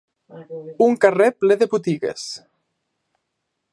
Un 0.85 0.95
carrer 1.03 1.27
ple 1.43 1.57
de 1.63 1.67
botigues. 1.75 2.25